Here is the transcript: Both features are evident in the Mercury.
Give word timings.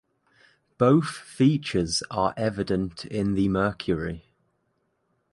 Both 0.79 1.09
features 1.11 2.01
are 2.09 2.33
evident 2.35 3.05
in 3.05 3.35
the 3.35 3.49
Mercury. 3.49 4.25